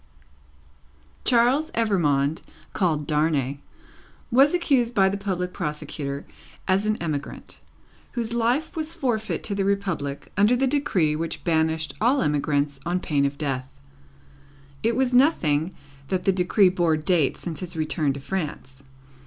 Charles 1.25 1.69
Evrémonde, 1.73 2.41
called 2.73 3.05
Darnay, 3.05 3.59
was 4.31 4.55
accused 4.55 4.95
by 4.95 5.09
the 5.09 5.15
public 5.15 5.53
prosecutor 5.53 6.25
as 6.67 6.87
an 6.87 6.95
emigrant, 6.97 7.59
whose 8.13 8.33
life 8.33 8.75
was 8.75 8.95
forfeit 8.95 9.43
to 9.43 9.53
the 9.53 9.63
Republic, 9.63 10.31
under 10.35 10.55
the 10.55 10.65
decree 10.65 11.15
which 11.15 11.43
banished 11.43 11.93
all 12.01 12.23
emigrants 12.23 12.79
on 12.83 12.99
pain 12.99 13.25
of 13.25 13.37
Death. 13.37 13.69
It 14.81 14.95
was 14.95 15.13
nothing 15.13 15.71
that 16.07 16.23
the 16.25 16.31
decree 16.33 16.69
bore 16.69 16.97
date 16.97 17.37
since 17.37 17.59
his 17.59 17.77
return 17.77 18.11
to 18.13 18.19
France. 18.19 18.81